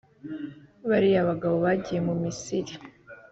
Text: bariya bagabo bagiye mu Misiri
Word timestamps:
bariya 0.89 1.21
bagabo 1.29 1.55
bagiye 1.65 1.99
mu 2.07 2.13
Misiri 2.21 2.73